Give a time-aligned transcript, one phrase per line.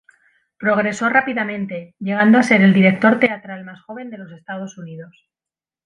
[0.57, 5.29] Progresó rápidamente, llegando a ser el director teatral más joven de los Estados Unidos.